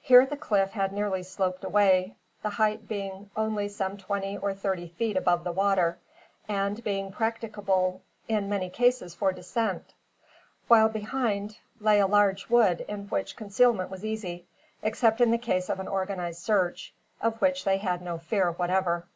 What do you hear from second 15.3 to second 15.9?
the case of an